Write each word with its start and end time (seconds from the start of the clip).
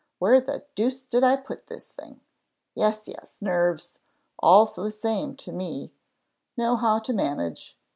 Where 0.17 0.41
the 0.41 0.65
deuce 0.73 1.05
did 1.05 1.23
I 1.23 1.35
put 1.35 1.67
this 1.67 1.93
thing? 1.93 2.21
Yes, 2.73 3.07
yes 3.07 3.39
nerves; 3.39 3.99
all 4.39 4.65
the 4.65 4.89
same 4.89 5.35
to 5.35 5.51
me; 5.51 5.93
know 6.57 6.75
how 6.75 6.97
to 6.97 7.13
manage. 7.13 7.77